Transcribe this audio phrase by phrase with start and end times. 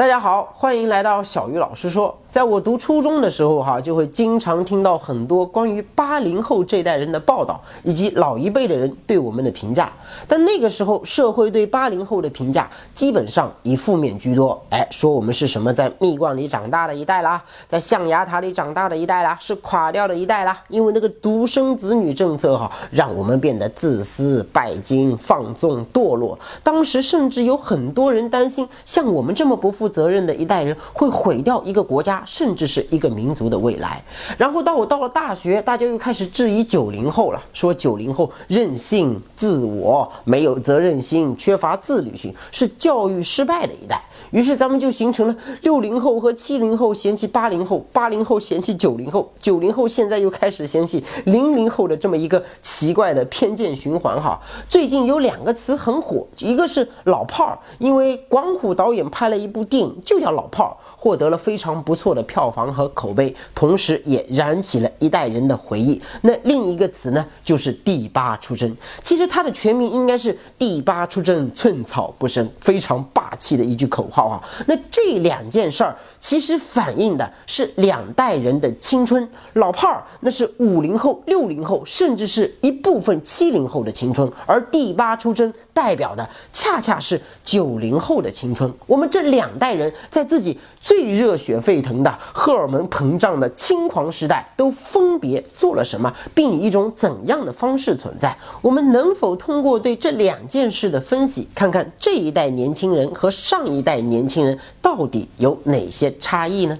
[0.00, 2.16] 大家好，欢迎来到小鱼老师说。
[2.30, 9.92] 在我读初中的时候，哈，就会经常听到很多关于八零后这代人的报道，以及老一辈的人对我们的评价。
[10.26, 14.58] 但那个时候，社会对八零后的评价基本上以负面居多。
[14.70, 20.56] 哎，说我们是什么在蜜罐里长大的一代啦，在象牙塔里长大的一代啦，是垮掉的一代啦。
[20.68, 26.38] 因为那个独生子女政策，哈，让我们变得自私、拜金、放纵、堕落。
[26.62, 32.22] 当时甚至有很多人担心，像我们这么不负责任的一代人，会毁掉一个国家。
[32.26, 34.02] 甚至是一个民族的未来。
[34.38, 44.02] 然后到我到了大学，大家又开始质疑九零后了，说九零后任性、自我、没有责任心、缺乏自律性，是教育失败的一代。
[44.30, 54.40] 于是咱们就形成了六零后和七零后嫌弃八零后，八零后嫌弃九零后，九零后现在又开始嫌弃零零后的这么一个奇怪的偏见循环哈。
[54.68, 66.00] 最近有两个词很火，一个是老炮儿，因为广虎导演拍了一部电就叫《老炮儿》，获得了非常不错的票房和口碑，同时也燃起了一代人的回忆。
[66.22, 68.76] 那另一个词呢，就是第八出征。
[69.02, 74.26] 其实它的全名应该是第八出征，寸草不生，非常霸气的一句口号。
[74.26, 79.28] 啊，那这两件事儿其实反映的是两代人的青春。
[79.54, 88.70] 老炮儿那是五零后、六零后，甚至是一部分七零后的青春，而第八出征代表的恰恰是九零后的青春。
[88.86, 98.36] 我们这两代人在自己最热血沸腾的、荷尔蒙膨胀的轻狂时代，都分别做了什么，并以一种怎样的方式存在？
[98.60, 103.98] 我们能否通过对这两件事的分析，看看这一代年轻人和上一代？
[104.02, 106.78] 年轻人到底有哪些差异呢？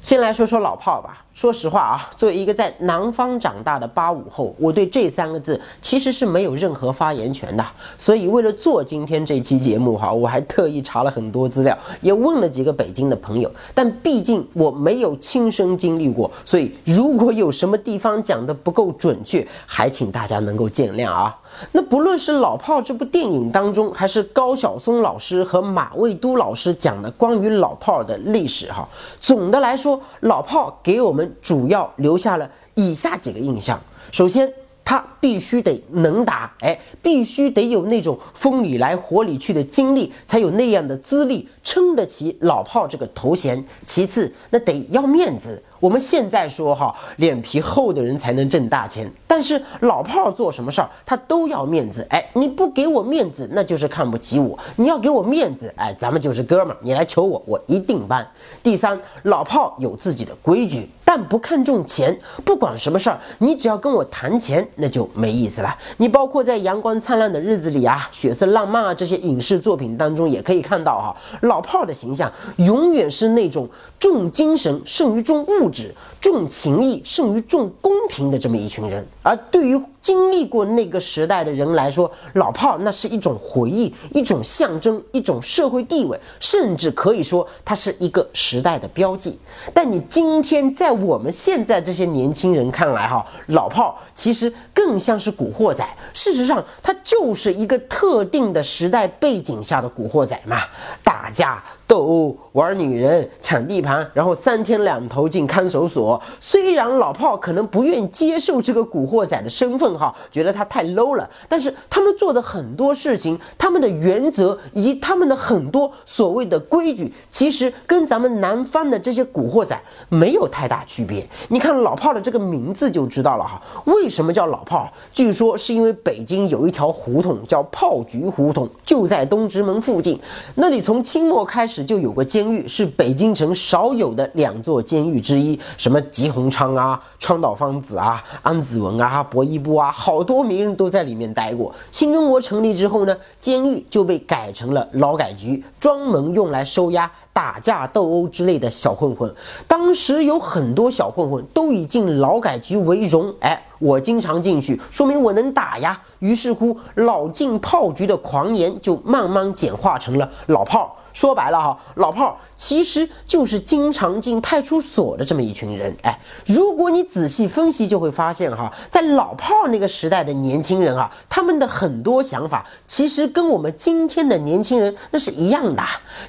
[0.00, 1.21] 先来说说老炮儿吧。
[1.42, 7.66] 说实话啊，作为一个在南方长大的八五后，我对这三个字其实是没有任何发言权的。
[7.98, 13.50] 所以为了做今天这期节目哈，我还特意查了很多资料，也问了几个北京的朋友。
[13.74, 21.36] 但毕竟我没有亲身经历过，所以如果有什么地方讲的不够准确，还请大家能够见谅啊。
[21.72, 28.88] 那不论是《老炮》这部电影当中，还是高晓松老师和马未都老师讲的关于老炮的历史，哈，
[29.20, 33.80] 总的来说，老炮给我们主要留下了以下几个印象。
[34.10, 34.52] 首先，
[34.84, 43.64] 他必须得能打，哎，必须得有那种风里来火里去的经历，才有那样的资历，撑得起老炮这个头衔。
[43.86, 45.62] 其次，那得要面子。
[45.82, 49.10] 我们现在说哈，脸皮厚的人才能挣大钱。
[49.26, 52.06] 但是老炮儿做什么事儿，他都要面子。
[52.08, 54.56] 哎，你不给我面子，那就是看不起我。
[54.76, 56.76] 你要给我面子，哎，咱们就是哥们儿。
[56.82, 58.24] 你来求我，我一定搬。
[58.62, 62.16] 第三，老炮有自己的规矩，但不看重钱。
[62.44, 65.76] 不管什么事儿，你只要跟我谈钱，那就没意思了。
[65.96, 71.16] 你包括在《阳光灿烂的日子里》啊，《血色浪漫》啊这些影视作品当中，也可以看到哈，
[71.48, 75.71] 老炮儿的形象永远是那种重精神胜于重物。
[76.20, 79.80] 重情义胜于重公平的这么一群人，而对于。
[80.02, 89.38] 经历过那个时代的人来说，老炮那是一种回忆，一种象征，一种社会地位，甚至可以说它是一个时代的标记。
[89.72, 95.86] 但你今天在我们现在这些年轻人看来，哈，老炮其实更像是古惑仔。
[96.12, 100.62] 事实上，它就是一个特定的时代背景下的古惑仔嘛，
[101.04, 106.20] 打架斗殴、玩女人、抢地盘，然后三天两头进看守所。
[106.40, 109.91] 虽然老炮可能不愿接受这个古惑仔的身份。
[109.96, 121.26] 哈，觉得他太 low 了，但是他们做的很多事情，他们的原则以及他们的很多所谓的规矩，其实跟咱们南方的这些古惑仔没有太大区别。
[121.48, 124.90] 你看老炮的这个名字就知道了哈，为什么叫老炮？
[125.12, 130.18] 据说是因为北京有一条胡同叫炮局胡同，就在东直门附近，
[130.54, 139.81] 那里从清末开始就有个监狱，是北京城少有的两座监狱之一，什么吉鸿昌啊、川岛芳子啊、安子文啊、薄一波啊。
[139.90, 141.74] 好多名人都在里面待过。
[141.90, 149.34] 新中国成立之后呢，监狱就被改成了劳改局，专门用来收押打架斗殴之类的小混混。
[149.66, 156.00] 当时有很多小混混都以进劳改局为荣，哎，我经常进去，说明我能打呀。
[156.20, 160.96] 于是乎，老进炮局的狂言就慢慢简化成了老炮。
[161.12, 165.94] 说白了哈，老炮其实就是经常进派出所的这么一群人。
[166.02, 175.82] 哎，如果你仔细分析，就会发现哈，在老炮那个时代的年轻人啊，他们的很多想法其实跟我们今天的年轻人那是一样的，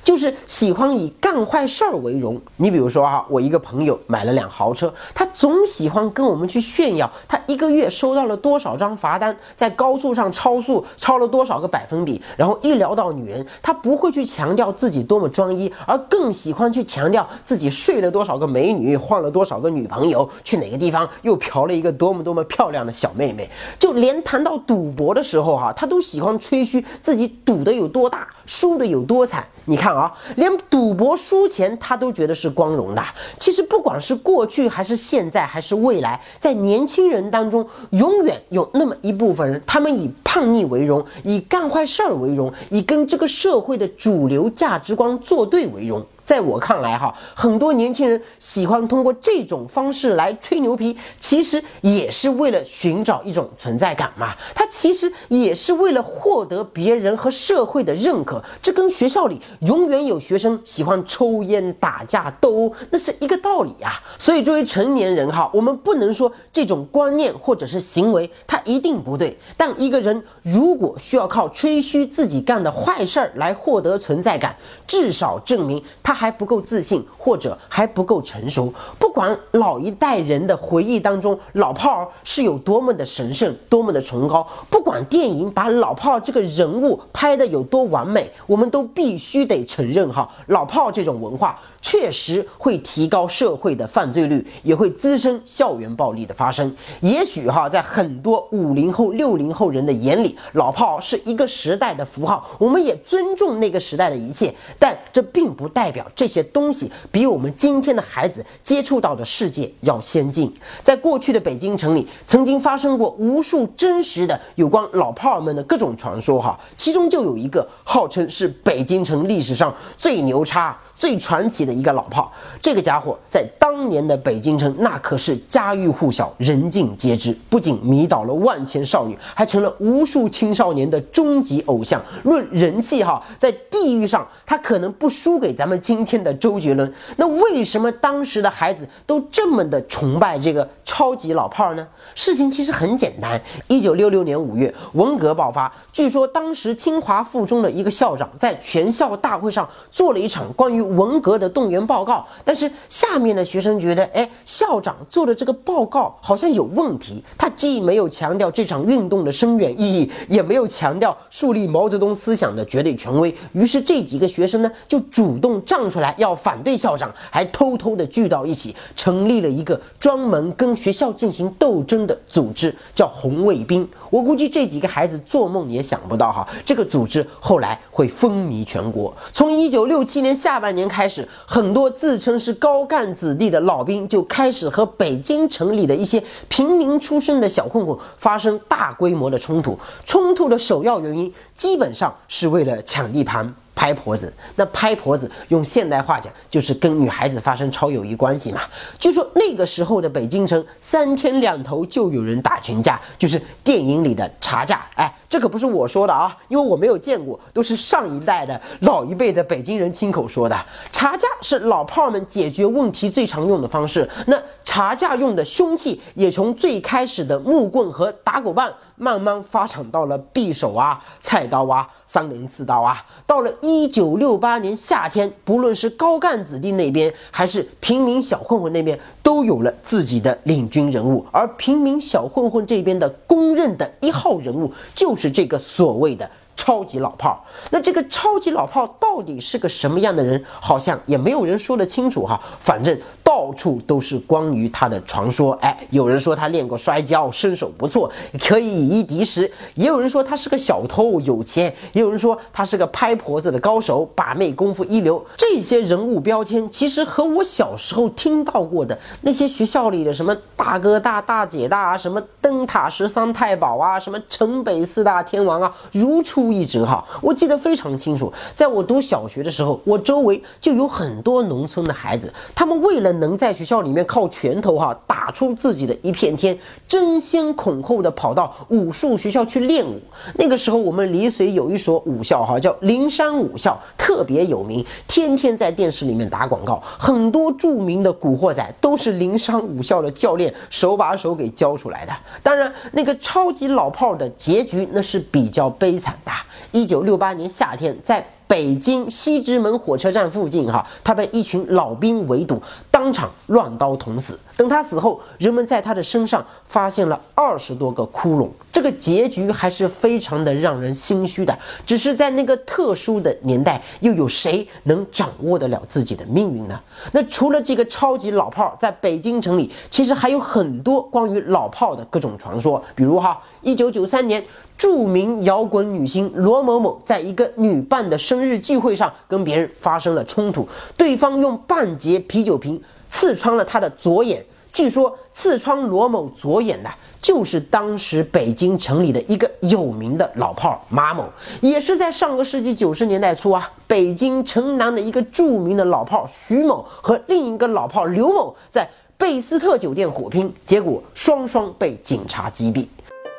[0.04, 2.42] 就是喜欢以干坏事儿为荣。
[2.58, 12.22] 你比如说哈，我一个朋友买了辆豪车，他总喜欢跟我们去炫耀他一个月收到了多少张罚单，在高速上超速超了多少个百分比。
[12.38, 23.50] 然后一聊到女人，他不会去强调自己多么专一，而更喜欢去强调自己睡了多少个美女，换了多少个女朋友，去哪个地方又嫖了一个多么多么漂亮的小妹妹。
[23.78, 29.46] 就连谈到赌博的时候哈，他都喜欢吹嘘自己赌的有多大，输的有多惨。
[29.66, 33.04] 你看啊，连赌博输钱他都觉得是光荣的。
[33.40, 46.06] 其实不管是过去还是现在还是未来，在年轻人当中，永远有那么一部分人，他们以叛逆为荣，以干坏事儿为荣，以跟这个社会的主流价值观作对为荣。
[46.26, 54.34] 在我看来，哈，很多年轻人喜欢通过这种方式来吹牛皮，其实也是为了寻找一种存在感嘛。
[54.56, 58.42] 他其实也是为了获得别人和社会的认可。
[58.62, 63.92] 这跟学校里永远有学生喜欢抽烟、打架、斗殴，那是一个道理啊。
[64.18, 69.38] 所以，作为成年人，哈，我们不能说这种观念或者是行为它一定不对。
[69.58, 74.56] 但一个人如果需要靠吹嘘自己干的坏事儿来获得存在感，
[74.88, 76.14] 至少证明他。
[76.24, 78.74] 还不够自信，或者还不够成熟。
[78.98, 96.74] 不管老一代人的回忆当中，老炮儿是有多么的神圣，多么的崇高；不管电影把老炮儿这个人物拍的有多完美，我们都必须得承认哈，老炮儿这种文化确实会提高社会的犯罪率，也会滋生校园暴力的发生。
[97.02, 106.06] 也许哈，在很多五零后、六零后人的眼里，老炮儿是一个时代的符号，我们也尊重那个时代的一切，但这并不代表。
[106.14, 110.52] 这些东西比我们今天的孩子接触到的世界要先进。
[110.82, 120.76] 在过去的北京城里，曾经发生过无数真实的有关老炮儿们的各种传说，哈，其中就有一个号称是北京城历史上最牛叉。
[120.96, 122.32] 最传奇的一个老炮，
[122.62, 132.02] 这个家伙在当年的北京城那可是家喻户晓、人尽皆知，不仅迷倒了万千少女，还成了无数青少年的终极偶像。
[132.24, 136.94] 论人气哈，在地域上他可能不输给咱们今天的周杰伦。
[137.18, 141.86] 那为什么当时的孩子都这么的崇拜这个超级老炮儿呢？
[142.16, 143.42] 事情其实很简单。
[143.68, 157.22] 一九六六年五月，文革爆发，据说当时清华附中的一个校长在全校大会上做了一场关于文革的动员报告，但是下面的学生觉得，哎，校长做的这个报告好像有问题。
[157.38, 163.36] 他既没有强调这场运动的深远意义，也没有强调树立毛泽东思想的绝对权威。
[163.52, 173.86] 于是这几个学生呢，就主动站出来要反对校长，还偷偷的聚到一起，成立了一个专门跟学校进行斗争的组织，叫红卫兵。
[174.12, 179.12] 我估计这几个孩子做梦也想不到，哈，这个组织后来会风靡全国。
[179.32, 180.84] 从一九六七年下半年。
[180.84, 189.76] 开始，很多自称是高干子弟的老兵就开始和北京城里的一些平民出身的小混混发生大规模的冲突。
[190.06, 193.56] 冲突的首要原因，基本上是为了抢地盘。
[193.84, 198.62] 拍婆子，那拍婆子用现代话讲就是跟女孩子发生超友谊关系嘛。
[198.98, 204.82] 据说那个时候的北京城三天两头就有人打群架，就是电影里的茶架。
[204.96, 210.58] 哎，这可不是我说的啊，因为我没有见过，都是上一代的老一辈的北京人亲口说的。
[210.90, 214.10] 茶架是老炮儿们解决问题最常用的方式。
[214.28, 218.72] 那茶架用的凶器也从最开始的木棍和打狗棒。
[219.04, 223.06] 慢慢发展到了匕首啊、菜刀啊、三棱刺刀啊。
[223.28, 231.26] 到了一九六八年夏天，不论是高干子弟那边，还是平民小混混那边，都有了自己的领军人物。
[231.32, 237.44] 而平民小混混这边的公认的一号人物，就是这个所谓的超级老炮。
[237.72, 240.44] 那这个超级老炮到底是个什么样的人？
[240.60, 242.40] 好像也没有人说得清楚哈。
[242.60, 242.96] 反正。
[243.26, 255.26] 到处都是关于他的传说，哎，有人说他练过摔跤，身手不错，可以以一敌十；也有人说他是个小偷，有钱；也有人说他是个拍婆子的高手，把妹功夫一流。
[255.36, 267.04] 这些人物标签，其实和我小时候听到过的那些学校里的什么大哥大、大姐大啊，什么灯塔十三太保啊，什么城北四大天王啊，如出一辙哈。
[267.22, 280.00] 我记得非常清楚，在我读小学的时候，我周围就有很多农村的孩子，他们为了能在学校里面靠拳头哈打出自己的一片天，争先恐后的跑到武术学校去练武。
[280.36, 292.14] 那个时候我们丽水有一所武校哈，叫灵山武校，特别有名，天天在电视里面打广告，很多著名的古惑仔都是是零商武校的教练手把手给教出来的。
[292.42, 296.32] 当然，那个超级老炮的结局那是比较悲惨的。
[296.72, 304.40] 一九六八年夏天，在北京西直门火车站附近，哈，他被一群老兵围堵，当场乱刀捅死。
[304.56, 308.48] 等他死后，人们在他的身上发现了二十多个窟窿。
[308.72, 311.58] 这个结局还是非常的让人心虚的。
[311.86, 316.80] 只是在那个特殊的年代，又有谁能掌握得了自己的命运呢？
[317.12, 322.82] 那除了这个超级老炮，在北京城里，其实还有很多关于老炮的各种传说。
[322.94, 324.44] 比如哈，一九九三年，
[324.78, 332.80] 著名摇滚女星罗某某在一个女伴的生日聚会上跟别人发生了冲突，对方用半截啤酒瓶
[333.10, 334.46] 刺穿了她的左眼。
[334.74, 336.90] 据说刺穿罗某左眼的，
[337.22, 341.24] 就是当时北京城里的一个有名的老炮马某，
[341.62, 352.88] 也是在上个世纪九十年代初啊，北京城南的一个著名的老炮徐某和另一个老炮刘某在贝斯特酒店火拼，结果双双被警察击毙。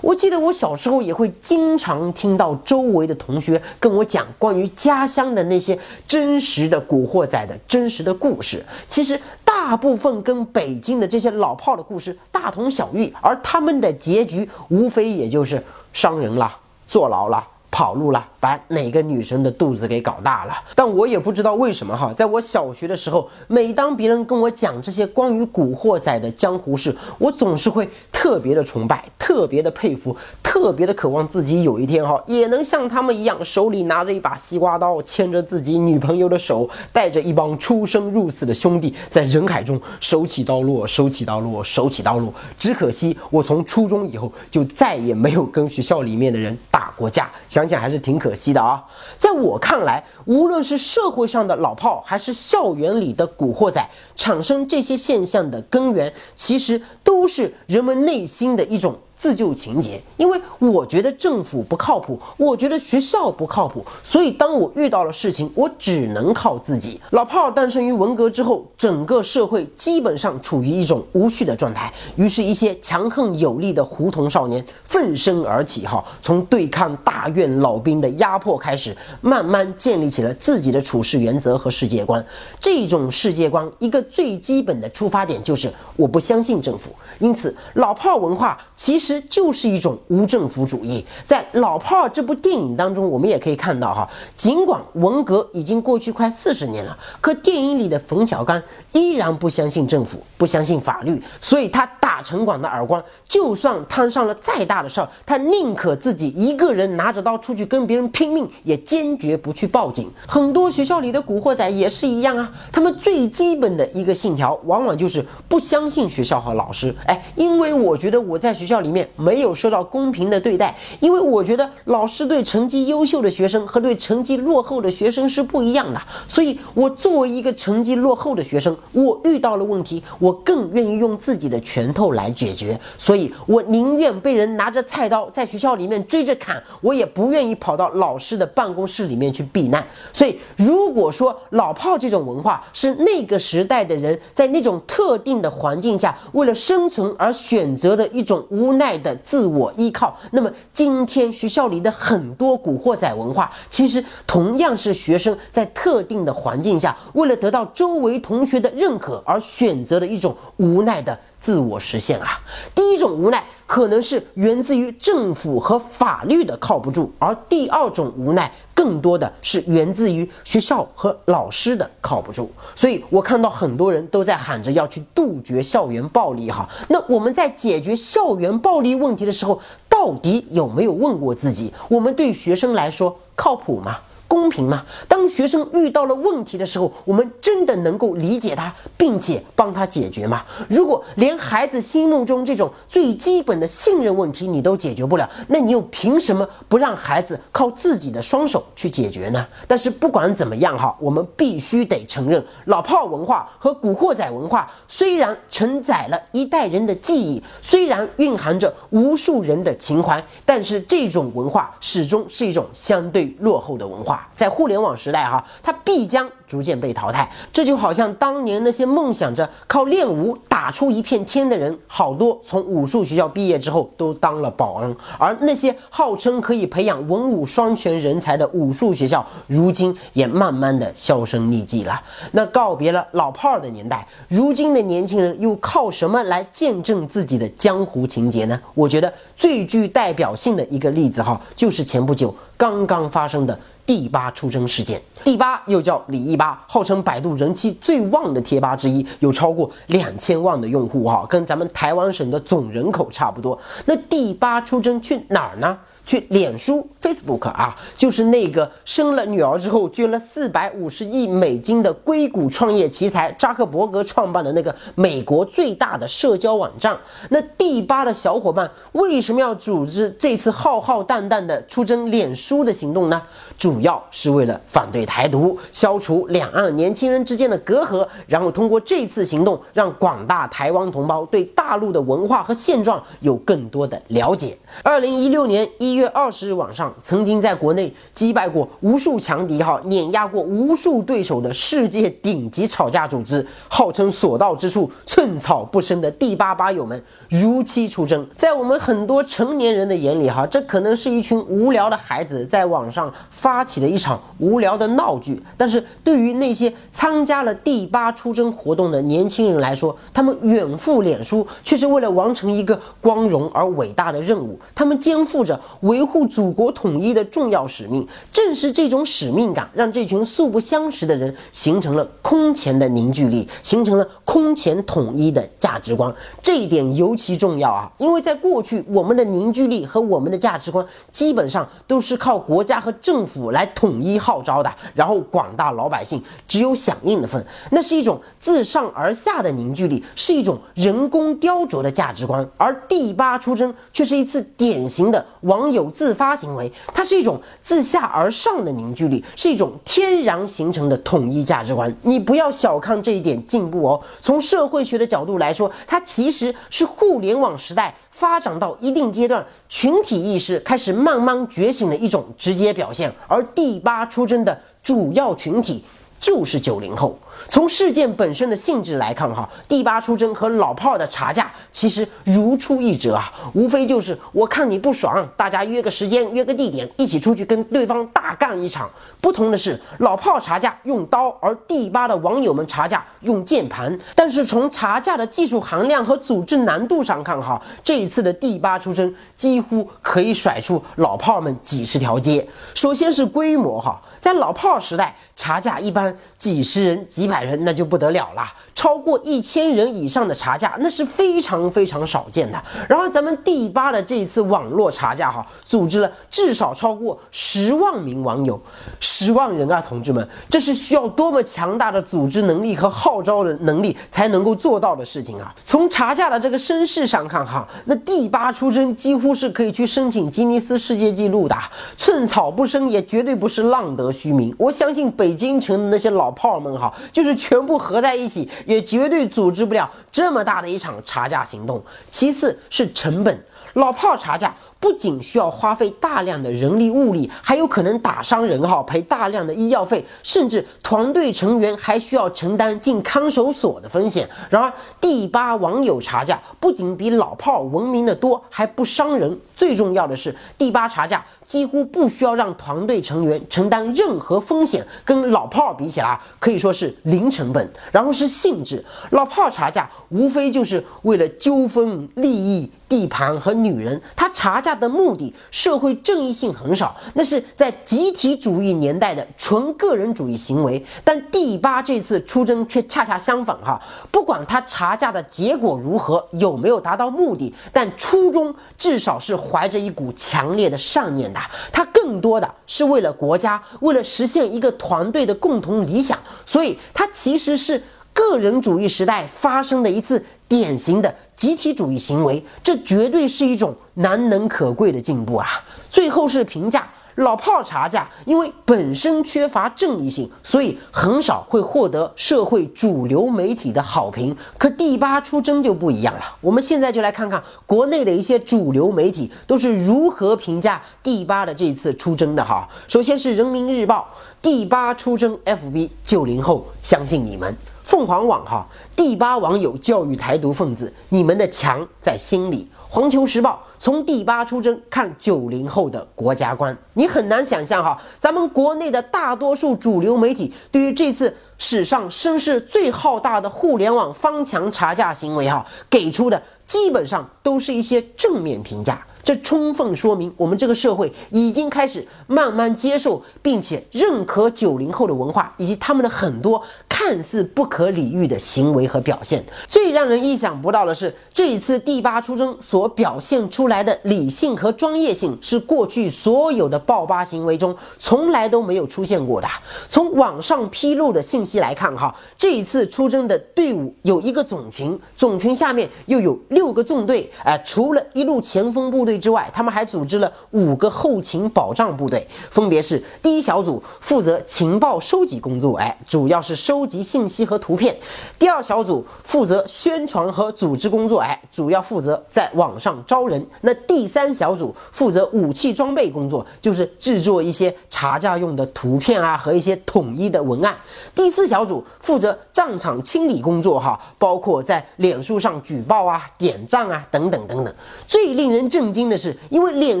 [0.00, 16.56] 我记得我小时候也会经常听到周围的同学跟我讲关于家乡的那些真实的古惑仔的真实的故事，其实大部分跟北京的这些老炮的故事大同小异，而他们的结局无非也就是伤人了、
[16.86, 17.46] 坐牢了。
[17.70, 20.52] 跑路了，把哪个女生的肚子给搞大了？
[20.74, 42.32] 但我也不知道为什么哈，在我小学的时候，每当别人跟我讲这些关于古惑仔的江湖事，我总是会特别的崇拜，特别的佩服，特别的渴望自己有一天哈，也能像他们一样，手里拿着一把西瓜刀，牵着自己女朋友的手，带着一帮出生入死的兄弟，在人海中手起刀落，手起刀落，手起刀落。
[42.58, 47.30] 只可惜我从初中以后就再也没有跟学校里面的人打过架。
[47.60, 48.84] 想想还是挺可惜的啊！
[49.18, 53.84] 在我看来，无论是社会上的老炮，还是校园里的古惑仔，
[54.16, 58.98] 产生这些现象的根源，其实都是人们内心的一种。
[59.20, 66.98] 自救情节，因为我觉得政府不靠谱，我觉得学校不靠谱，所以当我遇到了事情，我只能靠自己。
[67.10, 82.24] 老炮儿诞生于文革之后，整个社会基本上处于一种无序的状态，于是，一些强横有力的胡同少年奋身而起，哈，从对抗大院老兵的压迫开始，慢慢建立起了自己的处事原则和世界观。
[82.58, 86.90] 这种世界观，一个最基本的出发点就是我不相信政府。
[87.18, 89.09] 因此，老炮文化其实。
[89.14, 91.04] 实就是一种无政府主义。
[91.24, 98.62] 在《老炮儿》这部电影当中，我们也可以看到哈，尽管文革已经过去快四十年了，可电影里的冯小刚
[98.92, 110.10] 依然不相信政府，不相信法律，所以他打城管的耳光，就算摊上了再大的事儿，他宁可自己一个人拿着刀出去跟别人拼命，也坚决不去报警。
[110.26, 116.94] 很多学校里的古惑仔也是一样啊，他们最基本的一个信条，往往就是不相信学校和老师。
[117.06, 118.99] 哎，因为我觉得我在学校里面。
[119.16, 139.86] 没有受到公平的对待，因为我觉得老师对成绩优秀的学生和对成绩落后的学生是不一样的，所以我作为一个成绩落后的学生，我遇到了问题，我更愿意用自己的拳头来解决，所以我宁愿被人拿着菜刀在学校里面追着砍，我也不愿意跑到老师的办公室里面去避难。
[140.12, 148.89] 所以，如果说老炮这种文化是那个时代的人在那种特定的环境下为了生存而选择的一种无奈。
[148.98, 150.16] 的自我依靠。
[150.32, 162.40] 那么，今天学校里的很多古惑仔文化，其实同样是学生在特定的环境下，为了得到周围同学的认可而选择的一种无奈的自我实现啊。
[162.74, 163.44] 第一种无奈。
[163.70, 168.50] 可能是源自于政府和法律的靠不住，而第二种无奈
[168.80, 172.50] 更多的是源自于学校和老师的靠不住。
[172.74, 183.98] 所以我看到很多人都在喊着要去杜绝校园暴力，哈，那我们在解决校园暴力问题的时候，到底有没有问过自己，我们对学生来说靠谱吗？
[184.30, 184.84] 公平吗？
[185.08, 190.44] 当学生遇到了问题的时候，我们真的能够理解他，并且帮他解决吗？
[190.68, 199.44] 如果连孩子心目中这种最基本的信任问题你都解决不了，那你又凭什么不让孩子靠自己的双手去解决呢？
[199.66, 214.19] 但是不管怎么样哈，我们必须得承认，老炮文化和古惑仔文化虽然承载了一代人的记忆，虽然蕴含着无数人的情怀，但是这种文化始终是一种相对落后的文化。
[214.34, 216.28] 在互联网时代，哈，它必将。
[216.50, 217.30] 逐渐被淘汰。
[217.52, 232.02] 这就好像当年那些梦想着靠练武打出一片天的人，好多从武术学校毕业之后都当了保安，而那些号称可以培养文武双全人才的武术学校，如今也慢慢的销声匿迹了。
[232.32, 238.60] 那告别了老炮儿的年代，如今的年轻人又靠什么来见证自己的江湖情节呢？
[238.74, 243.56] 我觉得最具代表性的一个例子哈，就是前不久刚刚发生的。
[243.90, 253.58] 第八出征事件，第八又叫李一八，号称百度人气最旺的贴吧之一，有超过两千万的用户哈，跟咱们台湾省的总人口差不多。
[253.86, 255.76] 那第八出征去哪儿呢？
[256.10, 266.98] 去脸书 Facebook 啊，就是那个生了女儿之后捐了四百五十亿美金的硅谷创业奇才扎克伯格创办的那个美国最大的社交网站。
[267.28, 273.22] 那第八的小伙伴为什么要组织这次浩浩荡荡的出征脸书的行动呢？
[273.56, 284.58] 主要是为了反对台独，消除两岸年轻人之间的隔阂，然后通过这次行动，让广大台湾同胞对大陆的文化和现状有更多的了解。
[284.82, 285.99] 二零一六年一月。
[286.00, 298.26] 月二十日晚上，曾经在国内击败过无数强敌，哈，碾压过无数对手的世界顶级吵架组织，号称所到之处寸草不生的第八吧友们如期出征。
[298.36, 305.40] 在我们很多成年人的眼里，哈，这可能是一群无聊的孩子在网上发起的一场无聊的闹剧。
[305.56, 314.58] 但是对于那些参加了第八出征活动的年轻人来说，他们远赴脸书，却是为了完成一个光荣而伟大的任务。
[314.74, 315.60] 他们肩负着。
[315.80, 326.14] 维护祖国统一的重要使命，正是这种使命感，让这群素不相识的人形成了空前的凝聚力，形成了空前统一的价值观。
[326.42, 337.44] 这一点尤其重要啊，因为在过去，我们的凝聚力和我们的价值观基本上都是靠国家和政府来统一号召的，然后广大老百姓只有响应的份。
[337.70, 342.46] 那是一种自上而下的凝聚力，是一种人工雕琢的价值观。
[342.56, 351.94] 而第八出征却是一次典型的王有自发行为，它是一种自下而上的凝聚力，是一种天然形成的统一价值观。
[352.02, 354.00] 你不要小看这一点进步哦。
[354.20, 363.12] 从社会学的角度来说，它其实是互联网时代发展到一定阶段，群体意识开始慢慢觉醒的一种直接表现。
[363.26, 365.84] 而第八出征的主要群体。
[366.20, 367.18] 就是九零后。
[367.48, 378.90] 从事件本身的性质来看，哈，第八出征和老炮的查架其实如出一辙啊，无非就是我看你不爽，大家约个时间，约个地点，一起出去跟对方大干一场。
[379.22, 383.98] 不同的是，老炮查架用刀，而第八的网友们查架用键盘。
[384.14, 392.46] 但是从查架的技术含量和组织难度上看，哈，这一次的第八出征几乎可以甩出老炮们几十条街。
[392.74, 393.98] 首先是规模，哈。
[394.20, 398.42] 在老炮时代，茶架一般几十人、几百人，那就不得了了。
[398.74, 402.62] 超过一千人以上的茶价，那是非常非常少见的。
[402.88, 408.58] 然后咱们第八的这一次网络茶价，哈，组织了至少超过十万名网友，
[409.00, 415.54] 十万人啊，同志们，这是需要多么强大的组织能力和号召的能力才能够做到的事情啊！
[415.62, 421.54] 从茶价的这个声势上看，哈，那第八出征几乎是可以去申请吉尼斯世界纪录的，
[421.98, 424.54] 寸草不生也绝对不是浪得虚名。
[424.56, 428.48] 我相信北京城的那些老炮们，哈，就是全部合在一起。
[428.66, 431.82] 也绝对组织不了这么大的一场查价行动。
[432.10, 434.54] 其次是成本，老炮查价。
[434.80, 444.26] 不仅需要花费大量的人力物力，还有可能打伤人哈，赔大量的医药费，甚至团队成员还需要承担进看守所的风险。
[444.48, 449.38] 然而，第八网友查价不仅比老炮文明的多，还不伤人。
[449.54, 457.70] 最重要的是，第八查价几乎不需要让团队成员承担任何风险，跟老炮比起来可以说是零成本。
[457.92, 462.72] 然后是性质，老炮查价无非就是为了纠纷、利益。
[462.90, 470.84] 地盘和女人，他查价的目的，社会正义性很少，那是在集体主义年代的纯个人主义行为。
[471.04, 481.38] 但第八这次出征却恰恰相反哈，不管他查价的结果如何，有没有达到目的，但初衷至少是怀着一股强烈的善念的。
[481.72, 487.80] 他更多的是为了国家，为了实现一个团队的共同理想，所以他其实是
[488.12, 491.14] 个人主义时代发生的一次典型的。
[491.34, 495.46] 集体主义行为，这绝对是一种难能可贵的进步啊！
[495.88, 504.36] 最后是评价老炮茶价因为本身缺乏正义性，所以很少会获得社会主流媒体的好评。
[504.58, 512.68] 可第八出征就不一样了，我们现在就来看看国内的一些主流媒体都是如何评价第八的这次出征的哈。
[512.86, 514.06] 首先是人民日报，
[514.42, 517.56] 第八出征 FB，九零后相信你们。
[517.84, 522.68] 凤凰网哈，第八网友教育台独分子，你们的强在心里。
[522.92, 539.06] 环球时报从第八出征看九零后的国家观，你很难想象哈，咱们国内的大多数主流媒体对于这次史上声势最浩大的互联网方墙查价行为哈，给出的基本上都是一些正面评价。
[539.22, 549.44] 这充分说明，我们这个社会已经开始慢慢接受并且认可九零后的文化，以及他们的很多看似不可理喻的行为和表现。
[549.68, 559.46] 最让人意想不到的是，这一次第八出征所表现出来的理性和专业性，是过去所有的爆发行为中从来都没有出现过的。
[559.86, 569.09] 从网上披露的信息来看，哈，这一次出征的队伍有一个总群，总群下面又有六个纵队，哎，除了一路前锋部队。
[569.10, 577.92] 队之外，他们还组织了五个后勤保障部队，分别是第一小组负责情报收集工作，哎，主要是收集信息和图片；
[578.38, 590.72] 第二小组负责宣传和组织工作，哎，主要负责在网上招人；那第三小组负责武器装备工作，就是制作一些查价用的图片啊和一些统一的文案；
[591.16, 597.74] 第四小组负责战场清理工作，哈，包括在脸书上举报啊、点赞啊等等等等。
[598.06, 598.99] 最令人震惊。
[599.00, 600.00] 惊的是，因为脸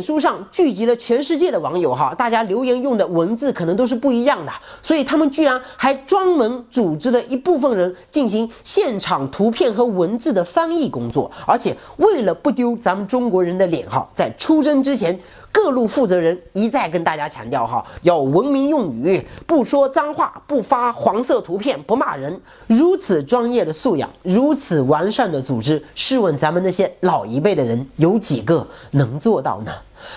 [0.02, 15.18] 书上聚集了全世界的网友哈，大家留言用的文字可能都是不一样的，所以他们居然还专门组织了一部分人进行现场图片和文字的翻译工作，而且为了不丢咱们中国人的脸哈，在出征之前。
[15.52, 22.40] 各路负责人一再跟大家强调哈，要文明用语，不说脏话，不发黄色图片，不骂人。
[22.68, 29.72] 如此专业的素养，如此完善的组织，试问咱们那些老一辈的人，有几个能做到呢？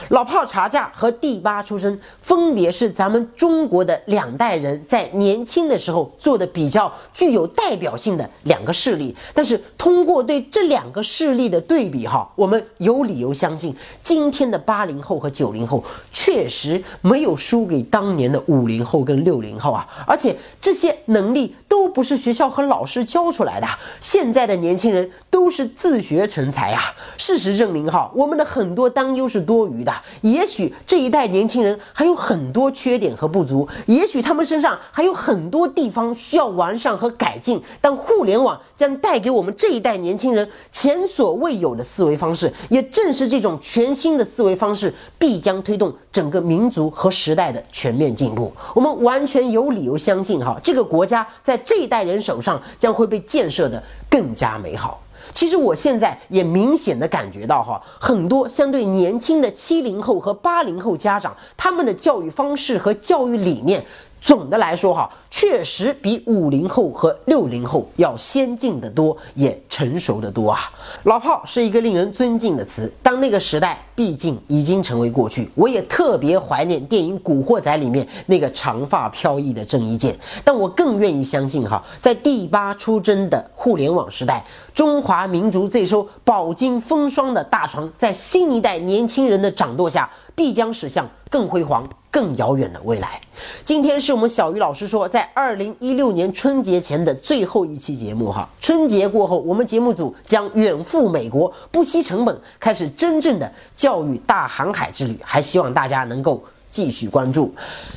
[0.09, 9.15] 老炮查价和第八出身，分别是咱们中国的两代人在年轻的时候做的比较具有代表性的两个事例。
[9.33, 19.87] 但是通过对这两个事例的对比，哈，我们有理由相信，今天的八零后和九零后确实没有输给当年的五零后跟六零后啊！
[20.05, 23.67] 而且这些能力都不是学校和老师教出来的，
[23.99, 26.81] 现在的年轻人都是自学成才啊！
[27.17, 29.72] 事实证明，哈，我们的很多担忧是多余。
[29.77, 37.61] 余的，也许这一代年轻人还有很多缺点和不足，也许他们身上还有很多地方需要完善和改进。
[37.81, 48.51] 但互联网将带给我们这一代年轻人前所未有的思维方式，也正是这种全新的思维方式，必将推动整个民族和时代的全面进步。
[48.73, 55.02] 我们完全有理由相信，哈，这个国家在这一代人手上将会被建设的更加美好。
[55.33, 63.85] 其实我现在也明显的感觉到哈，很多相对年轻的七零后和八零后家长，他们的教育方式和教育理念。
[64.23, 70.71] 总的来说，哈，确实比五零后和六零后要先进的多，也成熟的多啊。
[71.03, 80.17] 老炮是一个令人尊敬的词，当那个时代毕竟已经成为过去，我也特别怀念电影《古惑仔》里面那个长发飘逸的郑伊健。
[80.45, 84.41] 但我更愿意相信，哈，在第八出征的互联网时代，
[84.73, 91.85] 中华民族这艘饱经风霜的大船，在新一代年轻人的掌舵下，必将驶向更辉煌。
[92.13, 93.19] 更遥远的未来。
[93.65, 98.47] 今天是我们小鱼老师说，在二零一六年春节前的最后一期节目哈。
[98.61, 105.17] 春节过后，我们节目组将远赴美国，不惜成本开始真正的教育大航海之旅。
[105.23, 107.51] 还希望大家能够继续关注。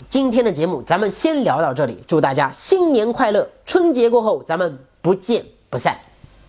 [0.09, 3.47] 今天的节目咱们先聊到这里，祝大家新年快乐！
[3.67, 6.06] 春节过后，咱们不见不散。